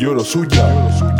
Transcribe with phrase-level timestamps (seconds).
[0.00, 0.02] Beats.
[0.02, 1.19] Lloro suya.